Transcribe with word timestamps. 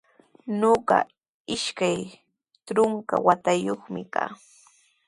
Ñuqaqa 0.59 0.97
ishka 1.55 1.89
trunka 2.65 3.15
watayuqmi 3.25 4.01
kaa. 4.13 4.31